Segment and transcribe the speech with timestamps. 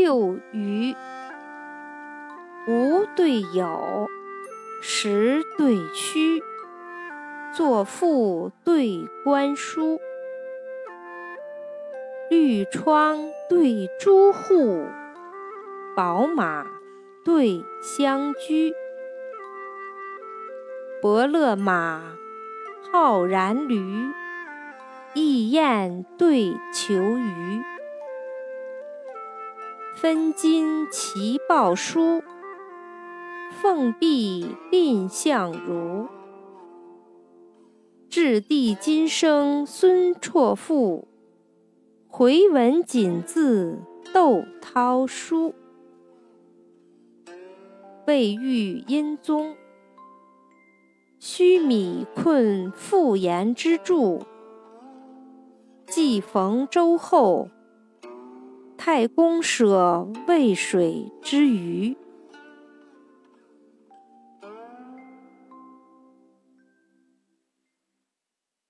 [0.00, 0.94] 六余，
[2.68, 4.08] 无对有，
[4.80, 6.40] 实对虚，
[7.52, 9.98] 作赋对观书。
[12.30, 14.86] 绿窗对朱户，
[15.96, 16.64] 宝马
[17.24, 18.72] 对香居。
[21.02, 22.16] 伯乐马，
[22.92, 24.12] 浩然驴，
[25.14, 27.77] 翼燕对求鱼。
[30.00, 32.22] 分金齐报书，
[33.50, 36.06] 凤壁蔺相如。
[38.08, 41.08] 掷地金声孙绰赋。
[42.06, 43.80] 回文锦字
[44.14, 45.52] 窦涛书，
[48.06, 49.56] 未遇殷宗。
[51.18, 54.22] 须弥困复言之助，
[55.88, 57.48] 既逢周后。
[58.90, 61.94] 太公舍渭水之鱼。